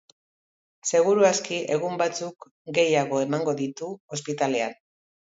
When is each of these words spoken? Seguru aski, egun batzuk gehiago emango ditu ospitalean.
Seguru 0.91 1.25
aski, 1.27 1.59
egun 1.75 1.99
batzuk 2.01 2.47
gehiago 2.77 3.19
emango 3.25 3.53
ditu 3.59 3.91
ospitalean. 4.19 4.73